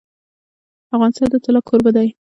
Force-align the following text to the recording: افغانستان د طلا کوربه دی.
افغانستان 0.95 1.27
د 1.31 1.35
طلا 1.43 1.61
کوربه 1.67 1.91
دی. 1.95 2.07